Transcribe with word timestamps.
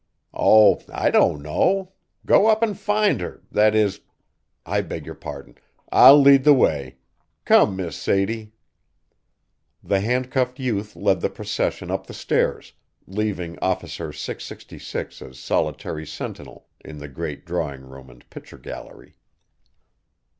"Oh, 0.33 0.81
I 0.91 1.11
don't 1.11 1.43
know 1.43 1.91
go 2.25 2.47
up 2.47 2.63
and 2.63 2.75
find 2.75 3.21
her, 3.21 3.43
that 3.51 3.75
is 3.75 4.01
I 4.65 4.81
beg 4.81 5.05
your 5.05 5.13
pardon 5.13 5.59
I'll 5.91 6.19
lead 6.19 6.43
the 6.43 6.55
way 6.55 6.95
come, 7.45 7.75
Miss 7.75 7.97
Sadie." 7.97 8.51
The 9.83 9.99
handcuffed 9.99 10.57
youth 10.59 10.95
led 10.95 11.21
the 11.21 11.29
procession 11.29 11.91
up 11.91 12.07
the 12.07 12.15
stairs, 12.15 12.73
leaving 13.05 13.59
Officer 13.59 14.11
666 14.11 15.21
as 15.21 15.37
solitary 15.37 16.07
sentinel 16.07 16.67
in 16.83 16.97
the 16.97 17.07
great 17.07 17.45
drawing 17.45 17.81
room 17.83 18.09
and 18.09 18.27
picture 18.31 18.57
gallery. 18.57 19.13